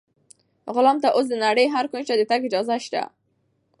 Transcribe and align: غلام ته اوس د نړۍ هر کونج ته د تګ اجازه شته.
غلام 0.75 0.97
ته 1.03 1.09
اوس 1.15 1.25
د 1.29 1.35
نړۍ 1.45 1.65
هر 1.75 1.85
کونج 1.91 2.05
ته 2.09 2.15
د 2.17 2.21
تګ 2.31 2.41
اجازه 2.47 2.75
شته. 2.85 3.03